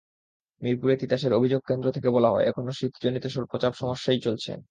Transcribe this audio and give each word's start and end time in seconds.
মিরপুরে 0.61 0.95
তিতাসের 0.95 1.33
অভিযোগ 1.33 1.61
কেন্দ্র 1.67 1.87
থেকে 1.91 2.09
বলা 2.09 2.29
হয়, 2.29 2.45
এখনো 2.45 2.71
শীতজনিত 2.71 3.25
স্বল্পচাপ 3.27 3.73
সমস্যাই 3.73 4.19
চলছে। 4.19 4.51